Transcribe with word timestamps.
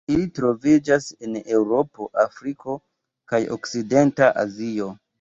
Ili 0.11 0.27
troviĝas 0.37 1.09
en 1.27 1.35
Eŭropo, 1.59 2.09
Afriko 2.25 2.79
kaj 3.35 3.45
okcidenta 3.61 4.37
Azio. 4.47 4.95